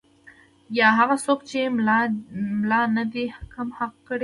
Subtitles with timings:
[0.77, 1.59] یا هغه څوک چې
[2.61, 4.19] ملا نه دی کم حق لري.